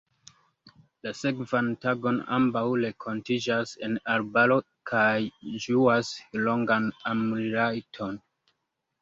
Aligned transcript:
La 1.07 1.11
sekvan 1.17 1.67
tagon, 1.83 2.17
ambaŭ 2.37 2.63
renkontiĝas 2.85 3.75
en 3.89 3.93
arbaro 4.15 4.59
kaj 4.93 5.13
ĝuas 5.67 6.11
longan 6.49 6.91
amrilaton. 7.15 8.19